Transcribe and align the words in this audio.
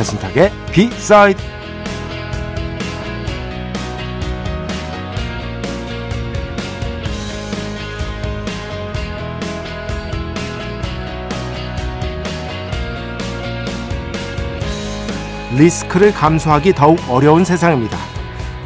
배순탁의 0.00 0.50
비사이드 0.72 1.42
리스크를 15.56 16.12
감수하기 16.12 16.72
더욱 16.72 16.98
어려운 17.10 17.44
세상입니다. 17.44 17.98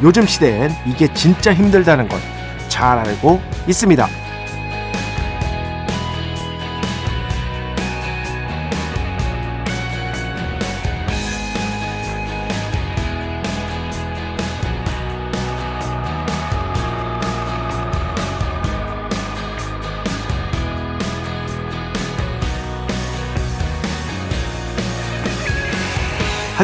요즘 0.01 0.25
시대엔 0.25 0.71
이게 0.85 1.13
진짜 1.13 1.53
힘들다는 1.53 2.07
걸 2.07 2.35
잘 2.75 2.99
알고 2.99 3.41
있습니다. 3.69 4.24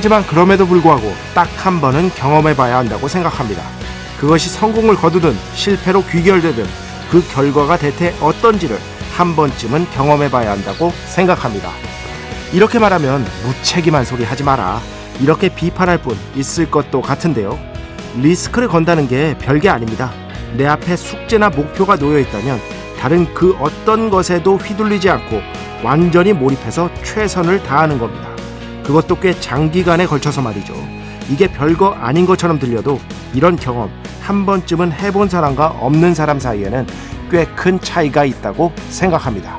하지만 0.02 0.26
그럼에도 0.26 0.66
불구하고 0.66 1.14
딱 1.36 1.48
한 1.64 1.80
번은 1.80 2.10
경험해 2.16 2.56
봐야 2.56 2.78
한다고 2.80 3.08
생각합니다. 3.08 3.62
그것이 4.20 4.50
성공을 4.50 4.96
거두든 4.96 5.38
실패로 5.54 6.04
귀결되든 6.06 6.66
그 7.12 7.24
결과가 7.32 7.78
대체 7.78 8.12
어떤지를 8.20 8.80
한 9.16 9.36
번쯤은 9.36 9.92
경험해 9.92 10.32
봐야 10.32 10.54
한다고 10.54 10.92
생각합니다. 11.06 11.70
이렇게 12.52 12.80
말하면 12.80 13.24
무책임한 13.46 14.04
소리 14.06 14.24
하지 14.24 14.44
마라. 14.44 14.82
이렇게 15.20 15.50
비판할 15.50 16.00
뿐 16.00 16.18
있을 16.36 16.72
것도 16.72 17.04
같은데요. 17.04 17.60
리스크를 18.20 18.70
건다는 18.70 19.08
게 19.08 19.38
별게 19.38 19.70
아닙니다. 19.70 20.12
내 20.54 20.66
앞에 20.66 20.96
숙제나 20.96 21.50
목표가 21.50 21.96
놓여 21.96 22.18
있다면 22.18 22.60
다른 23.00 23.32
그 23.36 23.56
어떤 23.60 24.10
것에도 24.10 24.58
휘둘리지 24.58 25.12
않고 25.12 25.42
완전히 25.84 26.34
몰입해서 26.34 26.90
최선을 27.04 27.62
다하는 27.62 28.00
겁니다. 28.00 28.32
그것도 28.84 29.20
꽤 29.20 29.40
장기간에 29.40 30.06
걸쳐서 30.06 30.42
말이죠. 30.42 30.74
이게 31.30 31.48
별거 31.52 31.92
아닌 31.92 32.26
것처럼 32.26 32.60
들려도 32.60 33.00
이런 33.34 33.56
경험 33.56 33.90
한 34.22 34.46
번쯤은 34.46 34.92
해본 34.92 35.30
사람과 35.30 35.68
없는 35.68 36.14
사람 36.14 36.40
사이에는 36.40 36.86
꽤 37.32 37.46
큰 37.56 37.80
차이가 37.80 38.26
있다고 38.26 38.74
생각합니다. 38.90 39.58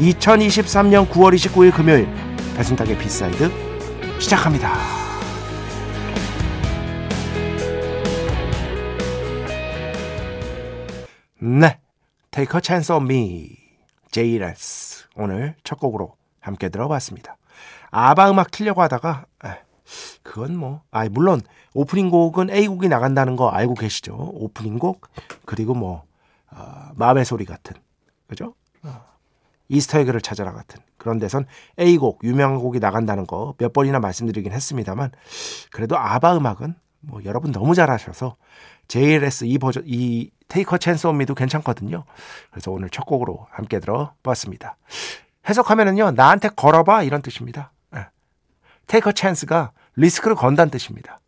2023년 0.00 1.08
9월 1.08 1.34
29일 1.34 1.72
금요일 1.72 2.08
배순탁의 2.56 2.98
B 2.98 3.08
side 3.08 3.50
시작합니다. 4.18 4.72
네, 11.38 11.78
Take 12.30 12.56
a 12.56 12.60
Chance 12.64 12.94
on 12.94 13.04
Me, 13.04 13.56
JLS 14.10 15.04
오늘 15.16 15.54
첫 15.62 15.78
곡으로 15.78 16.16
함께 16.40 16.68
들어봤습니다. 16.68 17.36
아바 17.90 18.30
음악 18.30 18.50
틀려고 18.50 18.82
하다가 18.82 19.26
에, 19.44 19.48
그건 20.22 20.56
뭐, 20.56 20.82
아 20.90 21.08
물론 21.08 21.40
오프닝 21.74 22.10
곡은 22.10 22.50
A 22.50 22.66
곡이 22.68 22.88
나간다는 22.88 23.36
거 23.36 23.48
알고 23.48 23.74
계시죠? 23.74 24.14
오프닝 24.34 24.78
곡 24.78 25.08
그리고 25.44 25.74
뭐 25.74 26.04
어, 26.50 26.90
마음의 26.94 27.24
소리 27.24 27.44
같은 27.44 27.76
그죠? 28.26 28.54
어, 28.82 29.00
이스터에그를 29.68 30.20
찾아라 30.20 30.52
같은 30.52 30.80
그런 30.96 31.18
데선 31.18 31.46
A 31.78 31.96
곡 31.98 32.20
유명한 32.24 32.58
곡이 32.58 32.78
나간다는 32.78 33.26
거 33.26 33.54
몇 33.58 33.72
번이나 33.72 33.98
말씀드리긴 34.00 34.52
했습니다만 34.52 35.10
그래도 35.70 35.98
아바 35.98 36.36
음악은 36.36 36.74
뭐 37.00 37.20
여러분 37.24 37.52
너무 37.52 37.74
잘하셔서 37.74 38.36
JLS 38.88 39.44
이 39.46 39.58
버전 39.58 39.82
이 39.86 40.30
Take 40.48 40.78
a 40.78 40.82
Chance 40.82 41.06
on 41.06 41.16
Me도 41.18 41.34
괜찮거든요. 41.34 42.04
그래서 42.50 42.70
오늘 42.70 42.88
첫 42.90 43.04
곡으로 43.04 43.46
함께 43.50 43.80
들어봤습니다. 43.80 44.76
해석하면은요 45.48 46.12
나한테 46.12 46.48
걸어봐 46.48 47.02
이런 47.02 47.22
뜻입니다. 47.22 47.72
take 48.86 49.12
a 49.12 49.19
chance가 49.19 49.72
리스크를 49.96 50.36
건다는 50.36 50.70
뜻입니다. 50.70 51.20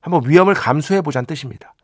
한번 0.00 0.22
위험을 0.28 0.54
감수해 0.54 1.00
보자는 1.02 1.26
뜻입니다. 1.26 1.74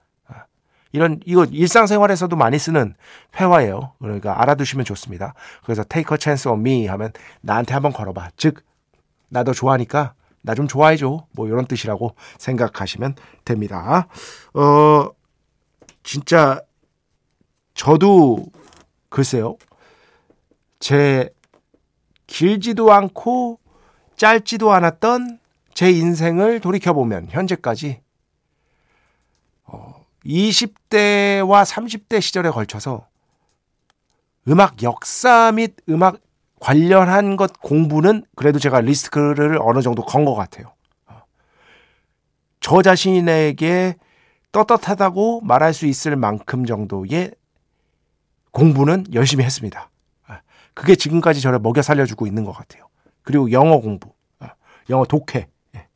이런 0.93 1.21
이거 1.27 1.45
일상생활에서도 1.45 2.35
많이 2.37 2.59
쓰는 2.59 2.95
회화예요. 3.39 3.93
그러니까 3.99 4.41
알아두시면 4.41 4.85
좋습니다. 4.87 5.35
그래서 5.65 5.85
take 5.87 6.15
a 6.15 6.19
chance 6.21 6.51
on 6.51 6.61
me 6.61 6.87
하면 6.87 7.13
나한테 7.43 7.75
한번 7.75 7.93
걸어봐. 7.93 8.31
즉나도 8.37 9.53
좋아하니까 9.55 10.15
나 10.43 10.55
좀 10.55 10.69
좋아해줘. 10.69 11.27
뭐 11.33 11.47
이런 11.49 11.67
뜻이라고 11.67 12.15
생각하시면 12.39 13.17
됩니다. 13.45 14.09
어 14.55 15.11
진짜 16.03 16.61
저도 17.75 18.47
글쎄요. 19.11 19.57
제 20.79 21.31
길지도 22.27 22.93
않고 22.93 23.59
짧지도 24.17 24.73
않았던 24.73 25.39
제 25.75 25.91
인생을 25.91 26.61
돌이켜보면 26.61 27.29
현재까지 27.31 28.01
20대와 30.25 31.65
30대 31.65 32.21
시절에 32.21 32.51
걸쳐서 32.51 33.07
음악 34.49 34.83
역사 34.83 35.53
및 35.53 35.77
음악 35.89 36.19
관련한 36.61 37.37
것 37.37 37.61
공부는 37.61 38.25
그래도 38.35 38.59
제가 38.59 38.81
리스크를 38.81 39.59
어느 39.61 39.83
정도 39.83 40.03
건 40.05 40.25
것 40.25 40.35
같아요. 40.35 40.73
저 42.61 42.83
자신에게 42.83 43.97
떳떳하다고 44.53 45.43
말할 45.43 45.75
수 45.75 45.87
있을 45.87 46.17
만큼 46.17 46.65
정도의 46.65 47.33
공부는 48.51 49.07
열심히 49.13 49.45
했습니다. 49.45 49.91
그게 50.77 50.95
지금까지 50.95 51.41
저를 51.41 51.59
먹여 51.59 51.81
살려주고 51.81 52.27
있는 52.27 52.45
것 52.45 52.53
같아요. 52.53 52.87
그리고 53.23 53.51
영어 53.51 53.81
공부, 53.81 54.13
영어 54.91 55.07
독해, 55.07 55.49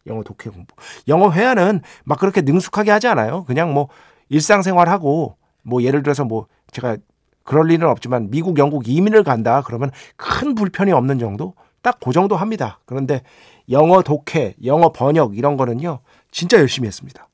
영어 0.07 0.23
독해 0.23 0.51
공부. 0.51 0.75
영어 1.07 1.31
회화는 1.31 1.83
막 2.05 2.19
그렇게 2.19 2.41
능숙하게 2.41 2.91
하지 2.91 3.07
않아요. 3.07 3.45
그냥 3.45 3.75
뭐 3.75 3.89
일상생활하고 4.31 5.37
뭐 5.63 5.83
예를 5.83 6.03
들어서 6.03 6.25
뭐 6.25 6.47
제가 6.73 6.97
그럴 7.45 7.71
일은 7.71 7.89
없지만 7.89 8.31
미국, 8.31 8.59
영국 8.59 8.89
이민을 8.89 9.23
간다 9.23 9.61
그러면 9.63 9.91
큰 10.17 10.55
불편이 10.55 10.93
없는 10.93 11.19
정도 11.19 11.55
딱 11.83 11.99
그 12.01 12.13
정도 12.13 12.37
합니다. 12.37 12.81
그런데 12.87 13.23
영어 13.69 14.03
독해, 14.03 14.55
영어 14.65 14.93
번역 14.93 15.37
이런 15.37 15.59
거는요 15.59 16.01
진짜 16.31 16.57
열심히 16.57 16.87
했습니다. 16.87 17.29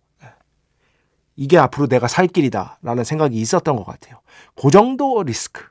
이게 1.37 1.59
앞으로 1.59 1.87
내가 1.87 2.09
살 2.09 2.27
길이다라는 2.27 3.05
생각이 3.05 3.37
있었던 3.37 3.77
것 3.77 3.85
같아요. 3.85 4.21
그 4.61 4.71
정도 4.71 5.23
리스크 5.23 5.63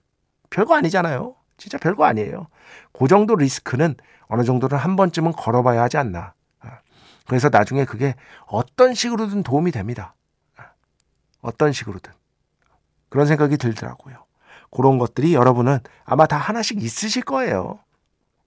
별거 0.50 0.76
아니잖아요. 0.76 1.36
진짜 1.57 1.78
별거 1.78 2.06
아니에요. 2.06 2.48
그 2.94 3.07
정도 3.07 3.36
리스크는 3.36 3.96
어느 4.28 4.44
정도는 4.44 4.78
한 4.78 4.96
번쯤은 4.96 5.34
걸어봐야 5.34 5.84
하지 5.84 5.98
않나. 5.98 6.34
그래서 7.28 7.50
나중에 7.50 7.86
그게 7.86 8.16
어떤 8.46 8.94
식으로든 8.94 9.44
도움이 9.44 9.72
됩니다. 9.72 10.13
어떤 11.42 11.72
식으로든. 11.72 12.12
그런 13.10 13.28
생각이 13.28 13.57
들더라고요. 13.57 14.25
그런 14.72 14.98
것들이 14.98 15.34
여러분은 15.34 15.80
아마 16.04 16.25
다 16.25 16.38
하나씩 16.38 16.81
있으실 16.81 17.24
거예요. 17.24 17.80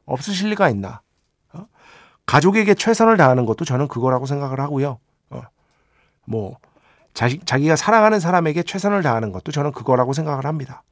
없으실 0.05 0.51
리가 0.51 0.69
있나. 0.71 1.01
어? 1.53 1.67
가족에게 2.27 2.75
최선을 2.75 3.17
다하는 3.17 3.47
것도 3.47 3.65
저는 3.65 3.89
그거라고 3.89 4.27
생각을 4.27 4.61
하고요. 4.61 4.99
어. 5.31 5.43
뭐, 6.25 6.59
자기, 7.15 7.39
자기가 7.39 7.77
사랑하는 7.77 8.21
사람에게 8.21 8.63
최선을 8.63 9.03
다하는 9.03 9.33
것도 9.33 9.53
저는 9.53 9.73
그거라고 9.73 10.13
생각을 10.13 10.45
합니다. 10.45 10.83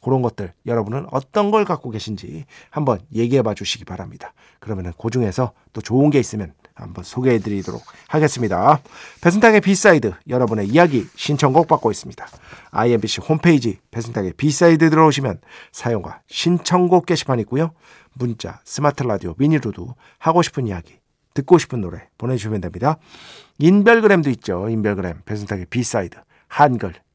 그런 0.00 0.22
것들 0.22 0.52
여러분은 0.66 1.06
어떤 1.10 1.50
걸 1.50 1.64
갖고 1.64 1.90
계신지 1.90 2.44
한번 2.70 3.00
얘기해 3.14 3.42
봐 3.42 3.54
주시기 3.54 3.84
바랍니다. 3.84 4.32
그러면은 4.60 4.92
그 5.00 5.10
중에서 5.10 5.52
또 5.72 5.80
좋은 5.80 6.10
게 6.10 6.18
있으면 6.18 6.54
한번 6.74 7.04
소개해 7.04 7.38
드리도록 7.38 7.82
하겠습니다. 8.08 8.80
배순탁의 9.20 9.60
B 9.60 9.70
side 9.70 10.12
여러분의 10.28 10.68
이야기 10.68 11.06
신청곡 11.16 11.68
받고 11.68 11.90
있습니다. 11.90 12.26
IMBC 12.70 13.20
홈페이지 13.28 13.78
배순탁의 13.90 14.34
B 14.34 14.45
side 14.45 14.88
들어오시면 14.90 15.40
사연과 15.72 16.22
신청곡 16.26 17.06
게시판 17.06 17.40
있고요. 17.40 17.72
문자, 18.14 18.60
스마트 18.64 19.02
라디오, 19.02 19.34
미니로도 19.38 19.94
하고 20.18 20.42
싶은 20.42 20.66
이야기, 20.66 20.98
듣고 21.34 21.58
싶은 21.58 21.80
노래 21.80 22.08
보내주시면 22.18 22.60
됩니다. 22.60 22.98
인별그램도 23.58 24.30
있죠. 24.30 24.68
인별그램 24.68 25.22
배순탁의 25.24 25.66
B 25.70 25.80
side 25.80 26.18
한글, 26.48 26.94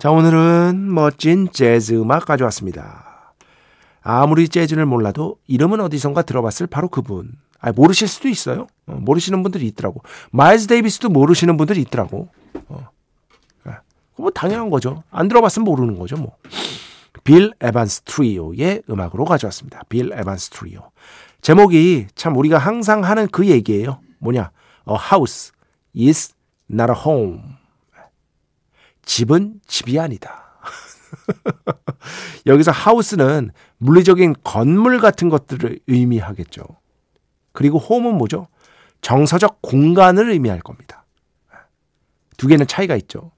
자 0.00 0.10
오늘은 0.10 0.94
멋진 0.94 1.50
재즈 1.52 1.92
음악 1.92 2.24
가져왔습니다. 2.24 3.34
아무리 4.00 4.48
재즈를 4.48 4.86
몰라도 4.86 5.36
이름은 5.46 5.78
어디선가 5.78 6.22
들어봤을 6.22 6.68
바로 6.68 6.88
그분. 6.88 7.32
아 7.58 7.70
모르실 7.70 8.08
수도 8.08 8.28
있어요. 8.28 8.66
어, 8.86 8.94
모르시는 8.94 9.42
분들이 9.42 9.66
있더라고. 9.66 10.00
마일스 10.30 10.68
데이비스도 10.68 11.10
모르시는 11.10 11.58
분들이 11.58 11.82
있더라고. 11.82 12.30
어. 12.68 12.88
뭐 14.16 14.30
당연한 14.30 14.70
거죠. 14.70 15.02
안 15.10 15.28
들어봤으면 15.28 15.66
모르는 15.66 15.98
거죠, 15.98 16.16
뭐. 16.16 16.34
빌 17.22 17.52
에반스 17.60 18.00
트리오의 18.04 18.84
음악으로 18.88 19.26
가져왔습니다. 19.26 19.82
빌 19.90 20.14
에반스 20.14 20.48
트리오. 20.48 20.92
제목이 21.42 22.06
참 22.14 22.38
우리가 22.38 22.56
항상 22.56 23.04
하는 23.04 23.28
그 23.28 23.46
얘기예요. 23.48 24.00
뭐냐? 24.18 24.50
A 24.88 24.96
house 25.12 25.52
is 25.94 26.32
not 26.70 26.90
a 26.90 26.98
home. 26.98 27.59
집은 29.10 29.60
집이 29.66 29.98
아니다. 29.98 30.60
여기서 32.46 32.70
하우스는 32.70 33.50
물리적인 33.78 34.36
건물 34.44 35.00
같은 35.00 35.28
것들을 35.28 35.80
의미하겠죠. 35.88 36.62
그리고 37.50 37.78
홈은 37.78 38.14
뭐죠? 38.14 38.46
정서적 39.00 39.62
공간을 39.62 40.30
의미할 40.30 40.60
겁니다. 40.60 41.06
두 42.36 42.46
개는 42.46 42.68
차이가 42.68 42.94
있죠. 42.94 43.32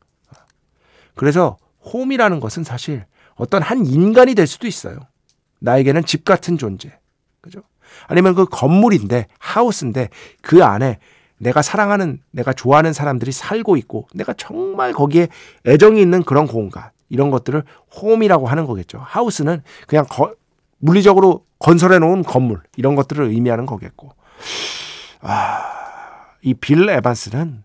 그래서 1.15 1.57
홈이라는 1.91 2.39
것은 2.39 2.65
사실 2.65 3.07
어떤 3.35 3.63
한 3.63 3.87
인간이 3.87 4.35
될 4.35 4.47
수도 4.47 4.67
있어요. 4.67 4.99
나에게는 5.61 6.05
집 6.05 6.27
같은 6.27 6.59
존재. 6.59 6.99
그죠? 7.41 7.63
아니면 8.09 8.35
그 8.35 8.45
건물인데, 8.45 9.27
house인데, 9.39 10.11
그 10.43 10.63
안에 10.63 10.99
내가 11.43 11.61
사랑하는, 11.61 12.21
내가 12.31 12.53
좋아하는 12.53 12.93
사람들이 12.93 13.33
살고 13.33 13.77
있고, 13.79 14.07
내가 14.15 14.33
정말 14.33 14.93
거기에 14.93 15.27
애정이 15.67 16.01
있는 16.01 16.23
그런 16.23 16.47
공간, 16.47 16.91
이런 17.09 17.31
것들을 17.31 17.65
home이라고 18.01 18.47
하는 18.47 18.65
거겠죠. 18.65 18.99
house는 19.05 19.63
그냥 19.89 20.05
거, 20.09 20.35
물리적으로 20.79 21.45
건설해 21.59 21.99
놓은 21.99 22.23
건물, 22.23 22.63
이런 22.77 22.95
것들을 22.95 23.25
의미하는 23.27 23.67
거겠고. 23.67 24.13
아, 25.21 25.63
이 26.43 26.55
빌 26.55 26.89
에반스는 26.89 27.65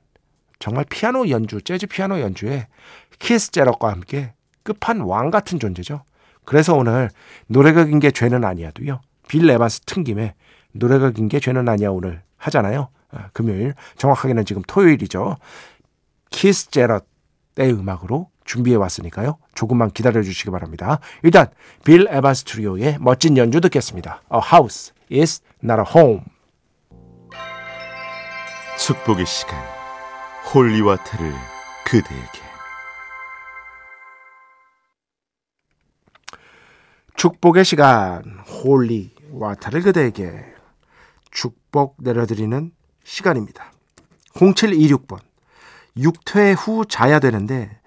정말 0.59 0.85
피아노 0.89 1.29
연주, 1.29 1.61
재즈 1.61 1.85
피아노 1.87 2.19
연주에 2.19 2.67
키스 3.19 3.51
제럿과 3.51 3.91
함께 3.91 4.33
끝판 4.63 5.01
왕 5.01 5.29
같은 5.29 5.59
존재죠. 5.59 6.01
그래서 6.45 6.75
오늘 6.75 7.09
노래가 7.47 7.85
긴 7.85 7.99
게 7.99 8.09
죄는 8.11 8.43
아니야도요. 8.43 9.01
빌 9.27 9.47
에반스 9.49 9.81
튼 9.81 10.03
김에 10.03 10.33
노래가 10.71 11.11
긴 11.11 11.27
게 11.29 11.39
죄는 11.39 11.69
아니야 11.69 11.89
오늘 11.89 12.21
하잖아요. 12.37 12.89
아, 13.11 13.29
금요일 13.33 13.73
정확하게는 13.97 14.45
지금 14.45 14.61
토요일이죠. 14.67 15.37
키스 16.29 16.69
제럿의 16.71 17.73
음악으로 17.73 18.29
준비해 18.45 18.75
왔으니까요. 18.77 19.37
조금만 19.53 19.91
기다려 19.91 20.21
주시기 20.21 20.51
바랍니다. 20.51 20.99
일단 21.23 21.47
빌 21.83 22.07
에반스 22.09 22.45
트리오의 22.45 22.97
멋진 22.99 23.37
연주 23.37 23.61
듣겠습니다. 23.61 24.21
A 24.33 24.39
house 24.39 24.93
is 25.11 25.41
not 25.63 25.81
a 25.81 25.85
home. 26.01 26.23
축복의 28.77 29.25
시간 29.25 29.57
holy 30.53 30.78
water를 30.78 31.33
그대에게 31.85 32.47
축복의 37.17 37.65
시간 37.65 38.21
holy 38.47 39.15
water를 39.31 39.81
그대에게 39.81 40.45
축복 41.31 41.97
내려드리는 41.99 42.71
시간입니다. 43.07 43.71
0726번 44.33 45.19
육퇴 45.97 46.55
후 46.57 46.85
자야 46.85 47.19
되는데 47.19 47.79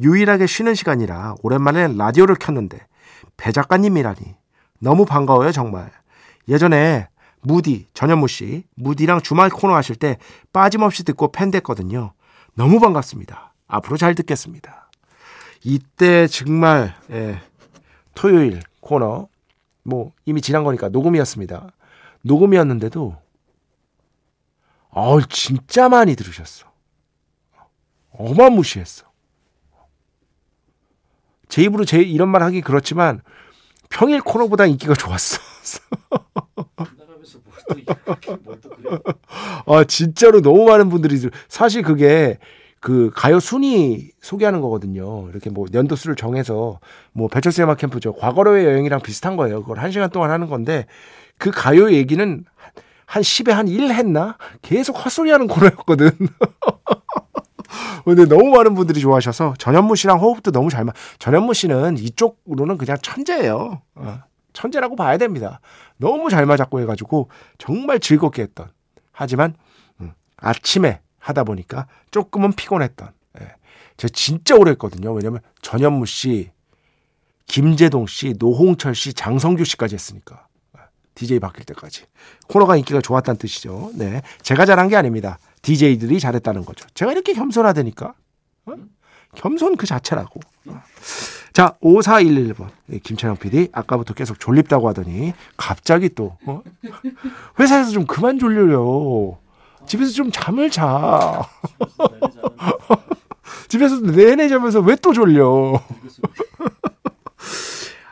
유일하게 0.00 0.46
쉬는 0.46 0.74
시간이라 0.74 1.36
오랜만에 1.42 1.88
라디오를 1.96 2.36
켰는데 2.36 2.78
배 3.36 3.52
작가님이라니 3.52 4.34
너무 4.78 5.06
반가워요 5.06 5.50
정말. 5.50 5.90
예전에 6.46 7.08
무디 7.40 7.88
전현무 7.94 8.28
씨 8.28 8.64
무디랑 8.76 9.22
주말 9.22 9.48
코너 9.48 9.74
하실 9.74 9.96
때 9.96 10.18
빠짐없이 10.52 11.04
듣고 11.04 11.32
팬 11.32 11.50
됐거든요. 11.50 12.12
너무 12.54 12.78
반갑습니다. 12.78 13.54
앞으로 13.66 13.96
잘 13.96 14.14
듣겠습니다. 14.14 14.90
이때 15.64 16.26
정말 16.26 16.94
예, 17.10 17.40
토요일 18.14 18.60
코너 18.80 19.28
뭐 19.82 20.12
이미 20.26 20.42
지난 20.42 20.64
거니까 20.64 20.90
녹음이었습니다. 20.90 21.68
녹음이었는데도 22.22 23.16
어 24.96 25.20
진짜 25.20 25.90
많이 25.90 26.16
들으셨어. 26.16 26.66
어마무시했어. 28.12 29.04
제 31.50 31.62
입으로 31.62 31.84
제 31.84 32.00
이런 32.00 32.30
말 32.30 32.42
하기 32.44 32.62
그렇지만 32.62 33.20
평일 33.90 34.22
코너보다 34.22 34.64
인기가 34.64 34.94
좋았어. 34.94 35.38
아 39.66 39.84
진짜로 39.84 40.40
너무 40.40 40.64
많은 40.64 40.88
분들이 40.88 41.28
사실 41.48 41.82
그게 41.82 42.38
그 42.80 43.10
가요 43.14 43.38
순위 43.38 44.12
소개하는 44.22 44.62
거거든요. 44.62 45.28
이렇게 45.28 45.50
뭐 45.50 45.66
연도 45.74 45.94
수를 45.94 46.16
정해서 46.16 46.80
뭐 47.12 47.28
배철수 47.28 47.62
음악 47.62 47.76
캠프죠. 47.76 48.14
과거로의 48.14 48.64
여행이랑 48.64 49.02
비슷한 49.02 49.36
거예요. 49.36 49.60
그걸 49.60 49.78
한 49.78 49.90
시간 49.90 50.08
동안 50.08 50.30
하는 50.30 50.48
건데 50.48 50.86
그 51.36 51.50
가요 51.50 51.92
얘기는 51.92 52.46
한 53.06 53.22
10에 53.22 53.50
한 53.50 53.68
1 53.68 53.92
했나? 53.92 54.36
계속 54.62 55.04
헛소리 55.04 55.30
하는 55.30 55.46
코너였거든. 55.46 56.10
근데 58.04 58.24
너무 58.24 58.50
많은 58.50 58.74
분들이 58.74 59.00
좋아하셔서 59.00 59.54
전현무 59.58 59.96
씨랑 59.96 60.20
호흡도 60.20 60.52
너무 60.52 60.70
잘 60.70 60.84
맞. 60.84 60.94
전현무 61.18 61.54
씨는 61.54 61.98
이쪽으로는 61.98 62.78
그냥 62.78 62.96
천재예요. 63.02 63.82
어, 63.96 64.18
천재라고 64.52 64.94
봐야 64.94 65.18
됩니다. 65.18 65.60
너무 65.96 66.30
잘 66.30 66.46
맞았고 66.46 66.80
해가지고 66.80 67.30
정말 67.58 67.98
즐겁게 67.98 68.42
했던 68.42 68.70
하지만 69.10 69.54
음, 70.00 70.12
아침에 70.36 71.00
하다 71.18 71.44
보니까 71.44 71.88
조금은 72.12 72.52
피곤했던. 72.52 73.10
예. 73.40 73.48
제가 73.96 74.12
진짜 74.14 74.54
오래 74.54 74.70
했거든요. 74.72 75.12
왜냐면 75.12 75.40
전현무 75.62 76.06
씨, 76.06 76.50
김재동 77.46 78.06
씨, 78.06 78.34
노홍철 78.38 78.94
씨, 78.94 79.14
장성규 79.14 79.64
씨까지 79.64 79.94
했으니까. 79.94 80.45
DJ 81.16 81.40
바뀔 81.40 81.64
때까지. 81.64 82.04
코너가 82.46 82.76
인기가 82.76 83.00
좋았다는 83.00 83.38
뜻이죠. 83.38 83.90
네. 83.94 84.22
제가 84.42 84.64
잘한 84.66 84.88
게 84.88 84.94
아닙니다. 84.96 85.38
DJ들이 85.62 86.20
잘했다는 86.20 86.64
거죠. 86.64 86.86
제가 86.94 87.10
이렇게 87.10 87.32
겸손하다니까. 87.32 88.14
어? 88.66 88.72
겸손 89.34 89.76
그 89.76 89.86
자체라고. 89.86 90.40
자, 91.52 91.74
5411번. 91.82 92.68
김찬영 93.02 93.38
PD. 93.38 93.70
아까부터 93.72 94.14
계속 94.14 94.38
졸립다고 94.38 94.88
하더니 94.88 95.32
갑자기 95.56 96.10
또, 96.10 96.36
어? 96.46 96.62
회사에서 97.58 97.90
좀 97.90 98.06
그만 98.06 98.38
졸려요. 98.38 99.38
집에서 99.86 100.12
좀 100.12 100.30
잠을 100.30 100.70
자. 100.70 101.42
집에서 103.68 104.00
내내 104.00 104.48
자면서 104.48 104.80
왜 104.80 104.96
또 104.96 105.12
졸려? 105.14 105.80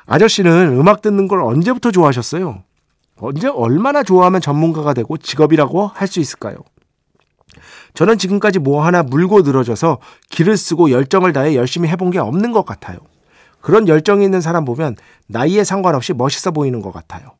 아저씨는 0.06 0.78
음악 0.78 1.02
듣는 1.02 1.28
걸 1.28 1.40
언제부터 1.42 1.90
좋아하셨어요? 1.90 2.62
언제 3.20 3.48
얼마나 3.48 4.02
좋아하면 4.02 4.40
전문가가 4.40 4.92
되고 4.94 5.16
직업이라고 5.16 5.86
할 5.88 6.08
수 6.08 6.20
있을까요? 6.20 6.56
저는 7.94 8.18
지금까지 8.18 8.58
뭐 8.58 8.84
하나 8.84 9.02
물고 9.02 9.42
늘어져서 9.42 9.98
기를 10.28 10.56
쓰고 10.56 10.90
열정을 10.90 11.32
다해 11.32 11.54
열심히 11.54 11.88
해본 11.88 12.10
게 12.10 12.18
없는 12.18 12.52
것 12.52 12.66
같아요. 12.66 12.98
그런 13.60 13.86
열정이 13.88 14.24
있는 14.24 14.40
사람 14.40 14.64
보면 14.64 14.96
나이에 15.28 15.64
상관없이 15.64 16.12
멋있어 16.12 16.50
보이는 16.50 16.82
것 16.82 16.92
같아요. 16.92 17.30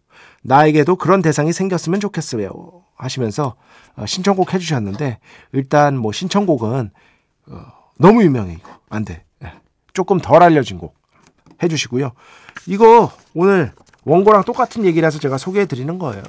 나에게도 0.43 0.97
그런 0.97 1.23
대상이 1.23 1.52
생겼으면 1.52 2.00
좋겠어요. 2.00 2.50
하시면서 2.97 3.57
어, 3.97 4.07
신청곡 4.07 4.54
해주셨는데 4.54 5.19
일단 5.52 5.97
뭐 5.97 6.12
신청곡은 6.12 6.90
어, 7.49 7.61
너무 7.99 8.23
유명해 8.23 8.54
이거 8.54 8.71
안 8.88 9.04
돼. 9.04 9.25
예. 9.45 9.52
조금 9.93 10.19
덜 10.21 10.43
알려진 10.43 10.78
곡 10.78 10.95
해주시고요. 11.62 12.12
이거 12.66 13.11
오늘 13.35 13.73
원고랑 14.05 14.45
똑같은 14.45 14.85
얘기라서 14.85 15.19
제가 15.19 15.39
소개해 15.39 15.67
드리는 15.67 15.99
거예요. 15.99 16.23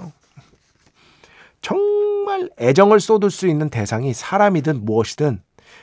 정말 1.61 2.49
애정을 2.59 2.99
쏟을 2.99 3.31
수 3.31 3.47
있는 3.47 3.69
대상이 3.69 4.13
사람이든 4.13 4.85
무엇이든 4.85 5.41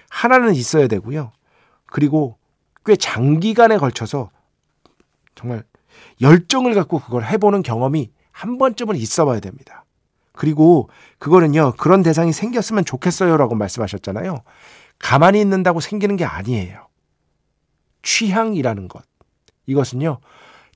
하나는 0.09 0.55
있어야 0.55 0.87
되고요. 0.87 1.33
그리고 1.87 2.37
꽤 2.85 2.97
장기간에 2.97 3.79
걸쳐서 3.79 4.31
정말 5.35 5.65
열정을 6.21 6.75
갖고 6.75 6.99
그걸 7.01 7.25
해보는 7.25 7.63
경험이 7.63 8.11
한 8.31 8.59
번쯤은 8.59 8.97
있어 8.97 9.25
봐야 9.25 9.41
됩니다. 9.41 9.85
그리고 10.33 10.89
그거는요, 11.19 11.75
그런 11.77 12.03
대상이 12.03 12.33
생겼으면 12.33 12.85
좋겠어요 12.85 13.37
라고 13.37 13.55
말씀하셨잖아요. 13.55 14.43
가만히 14.99 15.41
있는다고 15.41 15.81
생기는 15.81 16.17
게 16.17 16.25
아니에요. 16.25 16.87
취향이라는 18.03 18.89
것. 18.89 19.05
이것은요, 19.67 20.19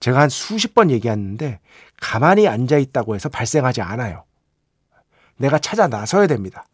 제가 0.00 0.20
한 0.20 0.28
수십 0.28 0.74
번 0.74 0.90
얘기했는데 0.90 1.60
가만히 2.00 2.48
앉아 2.48 2.78
있다고 2.78 3.14
해서 3.14 3.28
발생하지 3.28 3.80
않아요. 3.82 4.24
내가 5.36 5.58
찾아 5.58 5.86
나서야 5.86 6.26
됩니다. 6.26 6.66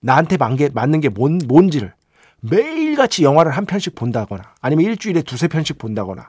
나한테 0.00 0.36
맞는 0.36 1.00
게 1.00 1.08
뭔, 1.08 1.38
뭔지를 1.46 1.94
매일같이 2.40 3.22
영화를 3.22 3.52
한 3.52 3.66
편씩 3.66 3.94
본다거나 3.94 4.54
아니면 4.60 4.86
일주일에 4.86 5.22
두세 5.22 5.48
편씩 5.48 5.78
본다거나 5.78 6.28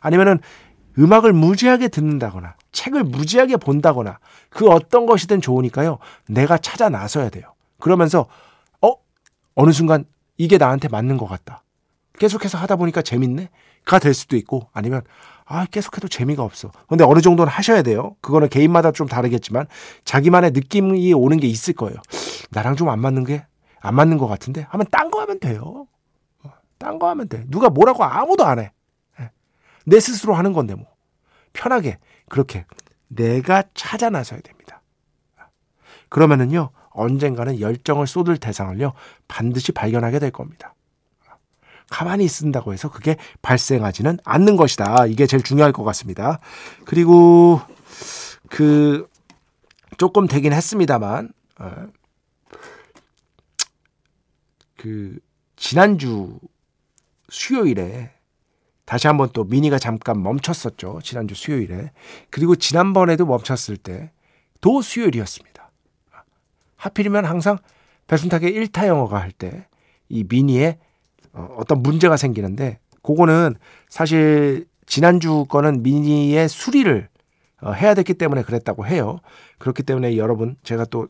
아니면은 0.00 0.38
음악을 0.98 1.32
무지하게 1.32 1.88
듣는다거나 1.88 2.56
책을 2.72 3.04
무지하게 3.04 3.56
본다거나 3.56 4.18
그 4.48 4.68
어떤 4.68 5.06
것이든 5.06 5.40
좋으니까요. 5.40 5.98
내가 6.28 6.58
찾아 6.58 6.88
나서야 6.88 7.30
돼요. 7.30 7.54
그러면서 7.78 8.26
어 8.80 8.94
어느 9.54 9.72
순간 9.72 10.04
이게 10.36 10.58
나한테 10.58 10.88
맞는 10.88 11.16
것 11.16 11.26
같다. 11.26 11.62
계속해서 12.20 12.58
하다 12.58 12.76
보니까 12.76 13.02
재밌네. 13.02 13.48
가될 13.84 14.14
수도 14.14 14.36
있고 14.36 14.68
아니면 14.72 15.02
아 15.46 15.66
계속해도 15.66 16.06
재미가 16.06 16.44
없어. 16.44 16.70
근데 16.86 17.02
어느 17.02 17.20
정도는 17.20 17.50
하셔야 17.50 17.82
돼요. 17.82 18.14
그거는 18.20 18.48
개인마다 18.48 18.92
좀 18.92 19.08
다르겠지만 19.08 19.66
자기만의 20.04 20.52
느낌이 20.52 21.12
오는 21.14 21.38
게 21.40 21.48
있을 21.48 21.74
거예요. 21.74 21.96
나랑 22.50 22.76
좀 22.76 22.88
안 22.88 23.00
맞는 23.00 23.24
게 23.24 23.44
안 23.80 23.94
맞는 23.94 24.18
것 24.18 24.26
같은데 24.28 24.66
하면 24.70 24.86
딴 24.90 25.10
거 25.10 25.20
하면 25.22 25.40
돼요. 25.40 25.86
어, 26.44 26.52
딴거 26.78 27.08
하면 27.08 27.28
돼. 27.28 27.44
누가 27.48 27.70
뭐라고 27.70 28.04
아무도 28.04 28.44
안 28.44 28.58
해. 28.58 28.72
예. 29.18 29.30
내 29.86 29.98
스스로 30.00 30.34
하는 30.34 30.52
건데 30.52 30.74
뭐 30.74 30.86
편하게 31.52 31.98
그렇게 32.28 32.66
내가 33.08 33.64
찾아 33.74 34.10
나서야 34.10 34.40
됩니다. 34.40 34.82
그러면은요 36.10 36.70
언젠가는 36.90 37.60
열정을 37.60 38.06
쏟을 38.06 38.36
대상을요 38.36 38.92
반드시 39.28 39.72
발견하게 39.72 40.18
될 40.18 40.30
겁니다. 40.30 40.74
가만히 41.90 42.24
있는다고 42.24 42.72
해서 42.72 42.90
그게 42.90 43.16
발생하지는 43.42 44.18
않는 44.24 44.56
것이다. 44.56 45.06
이게 45.06 45.26
제일 45.26 45.42
중요할 45.42 45.72
것 45.72 45.84
같습니다. 45.84 46.40
그리고 46.86 47.60
그 48.48 49.06
조금 49.98 50.26
되긴 50.26 50.52
했습니다만 50.54 51.30
어, 51.58 51.86
그 54.76 55.18
지난주 55.56 56.38
수요일에 57.28 58.12
다시 58.86 59.06
한번 59.06 59.28
또 59.32 59.44
미니가 59.44 59.78
잠깐 59.78 60.22
멈췄었죠. 60.22 61.00
지난주 61.04 61.34
수요일에. 61.34 61.92
그리고 62.30 62.56
지난번에도 62.56 63.26
멈췄을 63.26 63.76
때 63.76 64.10
도 64.60 64.82
수요일이었습니다. 64.82 65.70
하필이면 66.76 67.24
항상 67.24 67.58
배순탁의 68.06 68.52
1타 68.52 68.86
영어가 68.86 69.18
할 69.18 69.32
때 69.32 69.66
이 70.12 70.24
미니에 70.28 70.78
어, 71.32 71.54
어떤 71.58 71.82
문제가 71.82 72.16
생기는데 72.16 72.78
그거는 73.02 73.56
사실 73.88 74.66
지난주 74.86 75.44
거는 75.48 75.82
미니의 75.82 76.48
수리를 76.48 77.08
어, 77.62 77.72
해야 77.72 77.94
됐기 77.94 78.14
때문에 78.14 78.42
그랬다고 78.42 78.86
해요. 78.86 79.20
그렇기 79.58 79.82
때문에 79.82 80.16
여러분 80.16 80.56
제가 80.62 80.84
또 80.86 81.08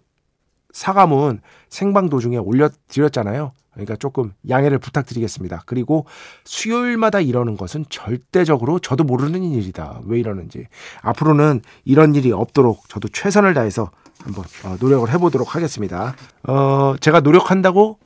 사과문 0.73 1.41
생방 1.69 2.09
도중에 2.09 2.37
올려드렸잖아요. 2.37 3.53
그러니까 3.73 3.97
조금 3.97 4.33
양해를 4.49 4.79
부탁드리겠습니다. 4.79 5.63
그리고 5.65 6.07
수요일마다 6.45 7.21
이러는 7.21 7.57
것은 7.57 7.85
절대적으로 7.89 8.79
저도 8.81 9.05
모르는 9.05 9.43
일이다. 9.43 10.01
왜 10.07 10.19
이러는지. 10.19 10.67
앞으로는 11.03 11.63
이런 11.85 12.15
일이 12.15 12.33
없도록 12.33 12.89
저도 12.89 13.09
최선을 13.09 13.55
다해서 13.55 13.91
한번 14.23 14.45
어, 14.65 14.77
노력을 14.81 15.09
해보도록 15.11 15.55
하겠습니다. 15.55 16.15
어, 16.43 16.95
제가 17.01 17.21
노력한다고 17.21 17.99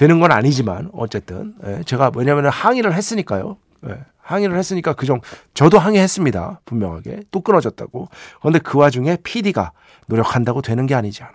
되는 0.00 0.18
건 0.18 0.32
아니지만 0.32 0.88
어쨌든 0.94 1.52
예, 1.66 1.82
제가 1.84 2.10
왜냐하면 2.14 2.46
항의를 2.46 2.94
했으니까요. 2.94 3.58
예, 3.86 3.98
항의를 4.22 4.56
했으니까 4.56 4.94
그정 4.94 5.20
저도 5.52 5.78
항의했습니다. 5.78 6.62
분명하게 6.64 7.24
또 7.30 7.42
끊어졌다고. 7.42 8.08
그런데 8.40 8.60
그 8.60 8.78
와중에 8.78 9.18
PD가 9.22 9.72
노력한다고 10.06 10.62
되는 10.62 10.86
게 10.86 10.94
아니잖아. 10.94 11.30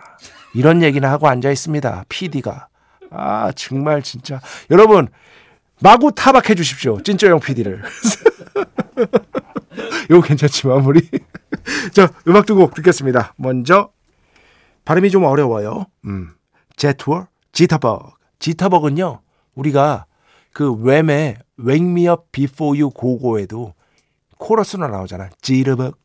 이런 0.52 0.82
얘기나 0.82 1.12
하고 1.12 1.28
앉아 1.28 1.48
있습니다. 1.48 2.06
PD가 2.08 2.66
아 3.12 3.52
정말 3.54 4.02
진짜 4.02 4.40
여러분 4.72 5.06
마구 5.80 6.10
타박해 6.12 6.56
주십시오. 6.56 7.00
찐쩌형 7.00 7.38
PD를. 7.38 7.84
이거 10.10 10.20
괜찮지 10.20 10.66
마무리. 10.66 11.08
자 11.94 12.08
음악 12.26 12.46
두 12.46 12.56
곡 12.56 12.74
듣겠습니다. 12.74 13.32
먼저 13.36 13.90
발음이 14.84 15.12
좀 15.12 15.22
어려워요. 15.22 15.86
음, 16.04 16.32
제투어 16.74 17.28
지타버 17.52 18.15
지터벅은요, 18.38 19.20
우리가 19.54 20.06
그 20.52 20.70
웸의 20.72 21.36
Wake 21.58 21.86
Me 21.86 22.08
Up 22.08 22.24
Before 22.32 22.80
You 22.80 22.90
고고에도 22.90 23.74
코러스로 24.38 24.86
나오잖아. 24.88 25.30
지르벅, 25.40 25.98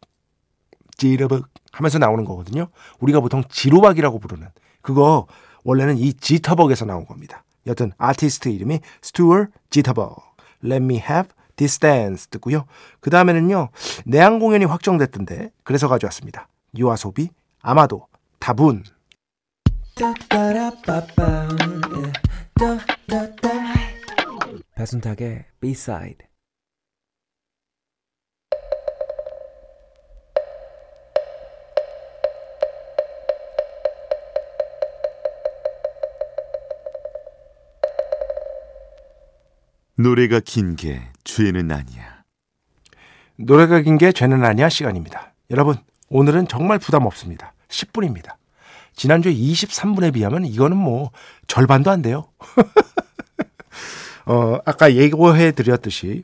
지르벅 0.98 1.48
하면서 1.72 1.98
나오는 1.98 2.26
거거든요. 2.26 2.68
우리가 3.00 3.20
보통 3.20 3.44
지루박이라고 3.50 4.20
부르는 4.20 4.48
그거 4.82 5.28
원래는 5.64 5.98
이 5.98 6.14
지터벅에서 6.14 6.86
나온 6.86 7.06
겁니다. 7.06 7.44
여튼 7.68 7.92
아티스트 7.98 8.50
이름이 8.50 8.80
스튜어 9.02 9.48
지터벅. 9.70 10.36
Let 10.64 10.84
Me 10.84 10.96
Have 10.98 11.30
This 11.56 11.80
Dance 11.80 12.28
듣고요. 12.30 12.66
그 13.00 13.10
다음에는요. 13.10 13.70
내한 14.06 14.40
공연이 14.40 14.66
확정됐던데 14.66 15.52
그래서 15.64 15.88
가져왔습니다. 15.88 16.48
유아소비, 16.78 17.30
아마도, 17.62 18.08
다분. 18.40 18.84
배순탁의 24.76 25.46
B-side 25.60 26.28
노래가 39.96 40.40
긴 40.40 40.76
게 40.76 41.02
죄는 41.24 41.72
아니야. 41.72 42.24
노래가 43.38 43.82
긴 43.82 43.98
게 43.98 44.12
죄는 44.12 44.44
아니야 44.44 44.70
시간입니다. 44.70 45.34
여러분, 45.52 45.76
오늘은 46.10 46.48
정말 46.48 46.80
부담 46.80 47.06
없습니다. 47.06 47.54
10분입니다. 47.68 48.36
지난주에 48.96 49.34
23분에 49.34 50.14
비하면 50.14 50.46
이거는 50.46 50.78
뭐 50.78 51.12
절반도 51.48 51.92
안 51.92 52.02
돼요. 52.02 52.26
어, 54.26 54.60
아까 54.66 54.94
예고해 54.94 55.52
드렸듯이 55.52 56.24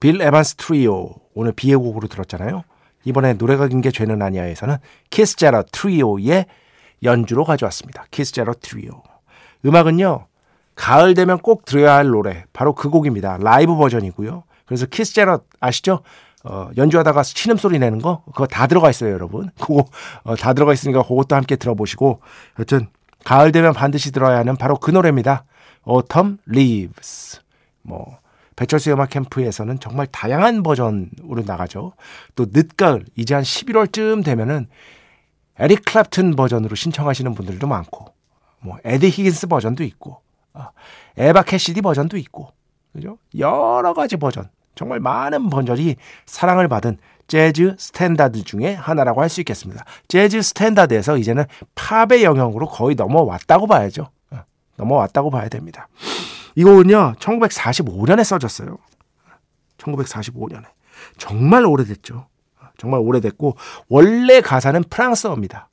빌 0.00 0.20
에반스 0.20 0.56
트리오 0.56 1.14
오늘 1.34 1.52
비의 1.52 1.76
곡으로 1.76 2.08
들었잖아요. 2.08 2.62
이번에 3.04 3.34
노래가 3.34 3.68
긴 3.68 3.80
게 3.80 3.90
죄는 3.90 4.22
아니야에서는 4.22 4.76
키스 5.10 5.36
제럿 5.36 5.62
트리오의 5.70 6.46
연주로 7.02 7.44
가져왔습니다. 7.44 8.06
키스 8.10 8.32
제럿 8.32 8.54
트리오. 8.54 9.02
음악은요. 9.66 10.26
가을 10.74 11.14
되면 11.14 11.38
꼭 11.38 11.64
들어야 11.64 11.94
할 11.94 12.08
노래 12.08 12.44
바로 12.52 12.74
그 12.74 12.88
곡입니다. 12.90 13.38
라이브 13.40 13.76
버전이고요. 13.76 14.44
그래서 14.66 14.86
키스 14.86 15.14
제럿 15.14 15.40
아시죠? 15.60 16.00
어, 16.44 16.68
연주하다가 16.76 17.22
신음 17.22 17.56
소리 17.56 17.78
내는 17.78 18.00
거 18.00 18.22
그거 18.26 18.46
다 18.46 18.66
들어가 18.66 18.90
있어요, 18.90 19.12
여러분. 19.12 19.50
그거 19.58 19.86
어, 20.22 20.36
다 20.36 20.52
들어가 20.52 20.72
있으니까 20.72 21.02
그것도 21.02 21.34
함께 21.34 21.56
들어보시고 21.56 22.20
여튼 22.58 22.86
가을 23.24 23.50
되면 23.50 23.72
반드시 23.72 24.12
들어야 24.12 24.38
하는 24.38 24.56
바로 24.56 24.76
그 24.76 24.90
노래입니다. 24.90 25.44
Autumn 25.88 26.38
Leaves. 26.48 27.40
뭐 27.82 28.18
배철수 28.56 28.92
음악캠프에서는 28.92 29.80
정말 29.80 30.06
다양한 30.06 30.62
버전으로 30.62 31.42
나가죠. 31.44 31.94
또 32.36 32.46
늦가을 32.50 33.04
이제 33.16 33.34
한 33.34 33.42
11월쯤 33.42 34.24
되면은 34.24 34.68
에릭 35.58 35.84
클랩튼 35.84 36.36
버전으로 36.36 36.74
신청하시는 36.74 37.34
분들도 37.34 37.66
많고 37.66 38.12
뭐 38.60 38.78
에디 38.84 39.08
히긴스 39.08 39.46
버전도 39.46 39.82
있고 39.84 40.20
어, 40.52 40.68
에바 41.16 41.42
캐시디 41.42 41.80
버전도 41.80 42.16
있고 42.18 42.52
그죠? 42.92 43.18
여러 43.38 43.94
가지 43.94 44.16
버전 44.16 44.48
정말 44.74 45.00
많은 45.00 45.50
버전이 45.50 45.96
사랑을 46.26 46.68
받은 46.68 46.98
재즈 47.26 47.76
스탠다드 47.78 48.44
중에 48.44 48.74
하나라고 48.74 49.22
할 49.22 49.28
수 49.28 49.40
있겠습니다. 49.40 49.84
재즈 50.08 50.42
스탠다드에서 50.42 51.16
이제는 51.16 51.44
팝의 51.74 52.22
영역으로 52.24 52.66
거의 52.66 52.94
넘어왔다고 52.94 53.66
봐야죠. 53.66 54.10
어, 54.30 54.44
넘어왔다고 54.76 55.30
봐야 55.30 55.48
됩니다. 55.48 55.88
이 56.54 56.64
곡은요, 56.64 57.14
1945년에 57.18 58.22
써졌어요. 58.24 58.78
1945년에. 59.78 60.64
정말 61.18 61.64
오래됐죠. 61.64 62.26
정말 62.76 63.00
오래됐고, 63.00 63.56
원래 63.88 64.40
가사는 64.40 64.82
프랑스어입니다. 64.90 65.68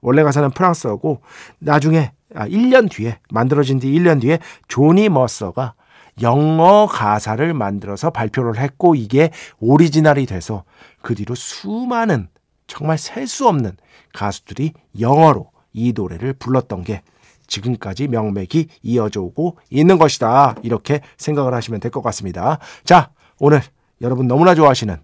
원래 0.00 0.22
가사는 0.22 0.50
프랑스어고, 0.50 1.22
나중에, 1.58 2.12
아, 2.34 2.46
1년 2.46 2.90
뒤에, 2.90 3.18
만들어진 3.30 3.78
뒤 3.80 3.90
1년 3.92 4.20
뒤에, 4.20 4.38
조니 4.68 5.08
머서가 5.08 5.74
영어 6.22 6.86
가사를 6.86 7.52
만들어서 7.54 8.10
발표를 8.10 8.58
했고, 8.58 8.94
이게 8.94 9.30
오리지널이 9.60 10.26
돼서, 10.26 10.64
그 11.02 11.14
뒤로 11.14 11.34
수많은, 11.34 12.28
정말 12.66 12.98
셀 12.98 13.26
수 13.26 13.48
없는 13.48 13.76
가수들이 14.14 14.72
영어로 15.00 15.50
이 15.72 15.92
노래를 15.94 16.32
불렀던 16.34 16.84
게 16.84 17.02
지금까지 17.46 18.08
명맥이 18.08 18.68
이어져 18.82 19.22
오고 19.22 19.58
있는 19.70 19.98
것이다. 19.98 20.56
이렇게 20.62 21.00
생각을 21.16 21.54
하시면 21.54 21.80
될 21.80 21.90
것 21.90 22.02
같습니다. 22.02 22.58
자, 22.84 23.10
오늘 23.38 23.62
여러분 24.00 24.26
너무나 24.26 24.54
좋아하시는 24.54 24.96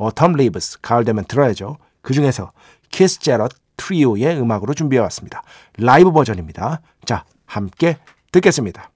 Autumn 0.00 0.34
Leaves, 0.34 0.80
가을 0.80 1.04
되면 1.04 1.24
들어야죠. 1.24 1.76
그 2.00 2.12
중에서 2.14 2.52
키스 2.90 3.20
제럿 3.20 3.52
트리오의 3.76 4.40
음악으로 4.40 4.74
준비해 4.74 5.00
왔습니다. 5.02 5.42
라이브 5.78 6.12
버전입니다. 6.12 6.80
자, 7.04 7.24
함께 7.46 7.98
듣겠습니다. 8.32 8.91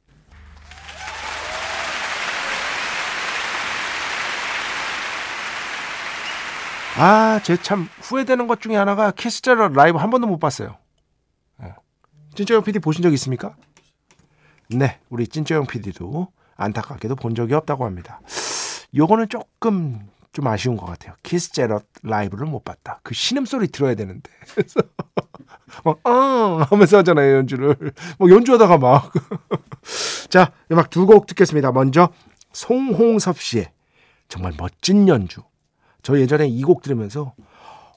아, 6.99 7.41
제 7.43 7.57
참 7.57 7.89
후회되는 8.01 8.47
것 8.47 8.61
중에 8.61 8.77
하나가 8.77 9.11
키스 9.11 9.43
제럿 9.43 9.73
라이브 9.73 9.99
한 9.99 10.11
번도 10.11 10.27
못 10.27 10.39
봤어요. 10.39 10.77
찐쩌형 12.35 12.65
PD 12.65 12.81
보신 12.81 13.03
적 13.03 13.13
있습니까? 13.15 13.57
네, 14.69 14.99
우리 15.09 15.27
찐쩌형 15.27 15.67
PD도 15.67 16.29
안타깝게도 16.57 17.17
본 17.17 17.35
적이 17.35 17.55
없다고 17.55 17.85
합니다. 17.87 18.21
요거는 18.95 19.29
조금 19.31 20.07
좀 20.33 20.47
아쉬운 20.47 20.77
것 20.77 20.85
같아요. 20.85 21.15
키스 21.23 21.53
제럿 21.53 21.87
라이브를 22.03 22.47
못 22.47 22.63
봤다. 22.63 23.01
그 23.03 23.15
신음소리 23.15 23.69
들어야 23.69 23.95
되는데. 23.95 24.31
그래서 24.55 24.81
막, 25.85 25.99
아! 26.05 26.67
하면서 26.69 26.99
하잖아요, 26.99 27.37
연주를. 27.39 27.75
뭐 28.19 28.31
연주하다가 28.31 28.77
막. 28.79 29.11
자, 30.29 30.53
음악 30.71 30.91
두 30.91 31.07
곡 31.07 31.27
듣겠습니다. 31.27 31.73
먼저, 31.73 32.11
송홍섭 32.53 33.41
씨의 33.41 33.71
정말 34.29 34.53
멋진 34.59 35.09
연주. 35.09 35.41
저 36.07 36.17
예전에 36.21 36.47
이 36.47 36.63
곡 36.63 36.83
들으면서 36.83 37.35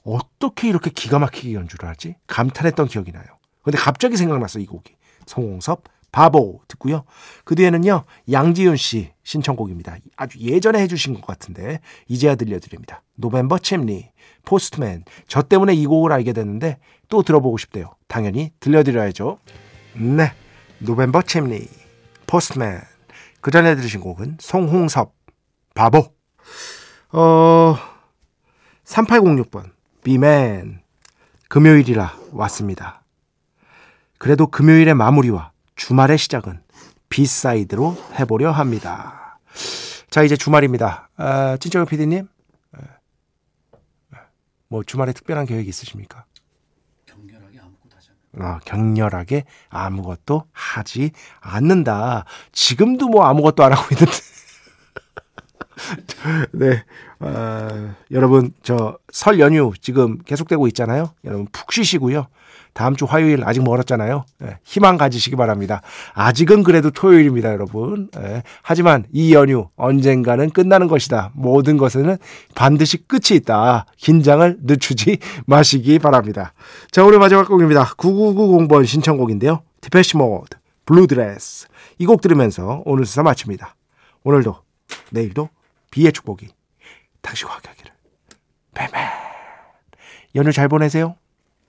어떻게 0.02 0.68
이렇게 0.68 0.90
기가 0.90 1.20
막히게 1.20 1.54
연주를 1.54 1.88
하지? 1.88 2.16
감탄했던 2.26 2.88
기억이 2.88 3.12
나요. 3.12 3.24
근데 3.62 3.78
갑자기 3.78 4.16
생각났어, 4.16 4.58
이 4.58 4.66
곡이. 4.66 4.96
송홍섭, 5.26 5.84
바보 6.10 6.60
듣고요. 6.66 7.04
그 7.44 7.54
뒤에는요, 7.54 8.02
양지윤 8.28 8.76
씨 8.78 9.12
신청곡입니다. 9.22 9.96
아주 10.16 10.40
예전에 10.40 10.80
해주신 10.80 11.14
것 11.14 11.24
같은데, 11.24 11.78
이제야 12.08 12.34
들려드립니다. 12.34 13.04
November 13.14 13.58
Chimney, 13.58 14.10
Postman. 14.44 15.04
저 15.28 15.42
때문에 15.42 15.72
이 15.74 15.86
곡을 15.86 16.10
알게 16.10 16.32
됐는데, 16.32 16.78
또 17.08 17.22
들어보고 17.22 17.58
싶대요. 17.58 17.94
당연히 18.08 18.50
들려드려야죠. 18.58 19.38
네. 19.94 20.32
November 20.78 21.22
Chimney, 21.22 21.68
Postman. 22.26 22.80
그 23.40 23.52
전에 23.52 23.76
들으신 23.76 24.00
곡은 24.00 24.38
송홍섭, 24.40 25.14
바보. 25.76 26.12
어, 27.12 27.76
3806번, 28.90 29.70
B맨. 30.02 30.82
금요일이라 31.48 32.16
왔습니다. 32.32 33.02
그래도 34.18 34.48
금요일의 34.48 34.94
마무리와 34.94 35.52
주말의 35.76 36.18
시작은 36.18 36.60
B 37.08 37.21
side로 37.21 37.96
해보려 38.18 38.50
합니다. 38.50 39.38
자, 40.10 40.22
이제 40.22 40.36
주말입니다. 40.36 41.08
아, 41.16 41.56
찐정현 41.58 41.86
PD님. 41.86 42.28
뭐 44.68 44.82
주말에 44.84 45.12
특별한 45.12 45.46
계획 45.46 45.68
있으십니까? 45.68 46.24
아, 48.38 48.58
격렬하게 48.64 49.44
아무것도 49.68 50.44
하지 50.52 51.12
않는다. 51.40 52.24
지금도 52.52 53.08
뭐 53.08 53.24
아무것도 53.24 53.62
안 53.64 53.72
하고 53.72 53.86
있는데. 53.92 54.12
네. 56.52 56.84
어, 57.20 57.94
여러분, 58.10 58.52
저 58.62 58.98
설 59.12 59.40
연휴 59.40 59.72
지금 59.80 60.18
계속되고 60.18 60.66
있잖아요. 60.68 61.10
여러분 61.24 61.46
푹 61.52 61.72
쉬시고요. 61.72 62.26
다음 62.72 62.94
주 62.94 63.04
화요일 63.04 63.42
아직 63.44 63.64
멀었잖아요. 63.64 64.24
네, 64.38 64.58
희망 64.62 64.96
가지시기 64.96 65.34
바랍니다. 65.34 65.82
아직은 66.14 66.62
그래도 66.62 66.90
토요일입니다, 66.90 67.52
여러분. 67.52 68.08
네, 68.12 68.44
하지만 68.62 69.04
이 69.12 69.34
연휴 69.34 69.68
언젠가는 69.76 70.48
끝나는 70.50 70.86
것이다. 70.86 71.32
모든 71.34 71.76
것에는 71.76 72.16
반드시 72.54 72.98
끝이 73.08 73.36
있다. 73.36 73.86
긴장을 73.96 74.58
늦추지 74.62 75.18
마시기 75.46 75.98
바랍니다. 75.98 76.52
자, 76.92 77.04
오늘 77.04 77.18
마지막 77.18 77.48
곡입니다. 77.48 77.84
9990번 77.96 78.86
신청곡인데요. 78.86 79.62
Depeche 79.80 80.16
Mode, 80.16 80.56
Blue 80.86 81.18
Dress. 81.18 81.66
이 81.98 82.06
곡 82.06 82.20
들으면서 82.20 82.82
오늘 82.86 83.04
수사 83.04 83.22
마칩니다. 83.24 83.74
오늘도, 84.22 84.56
내일도 85.10 85.48
비의 85.90 86.12
축복이 86.12 86.48
당신과 87.22 87.54
함께하기를. 87.54 87.92
뱀맨. 88.74 89.10
연휴 90.34 90.52
잘 90.52 90.68
보내세요. 90.68 91.16